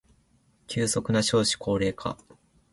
[0.65, 2.17] 急速な少子高齢化